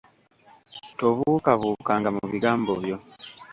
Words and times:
Tobuukabukanga 0.99 2.09
mu 2.15 2.23
bigambo 2.31 2.71
byo. 2.83 2.97